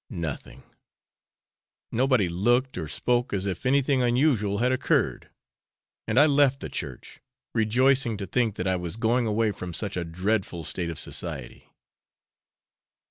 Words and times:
Nothing 0.09 0.63
nobody 1.91 2.27
looked 2.27 2.75
or 2.75 2.87
spoke 2.87 3.33
as 3.33 3.45
if 3.45 3.67
anything 3.67 4.01
unusual 4.01 4.57
had 4.57 4.71
occurred; 4.71 5.29
and 6.07 6.19
I 6.19 6.25
left 6.25 6.59
the 6.59 6.69
church, 6.69 7.19
rejoicing 7.53 8.17
to 8.17 8.25
think 8.25 8.55
that 8.55 8.65
I 8.65 8.77
was 8.77 8.97
going 8.97 9.27
away 9.27 9.51
from 9.51 9.75
such 9.75 9.95
a 9.95 10.03
dreadful 10.03 10.63
state 10.63 10.89
of 10.89 10.97
society. 10.97 11.69